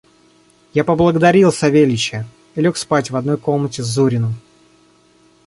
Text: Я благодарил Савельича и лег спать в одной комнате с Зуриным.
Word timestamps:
Я 0.73 0.83
благодарил 0.83 1.51
Савельича 1.51 2.25
и 2.55 2.61
лег 2.61 2.75
спать 2.77 3.11
в 3.11 3.15
одной 3.15 3.37
комнате 3.37 3.83
с 3.83 3.85
Зуриным. 3.85 4.33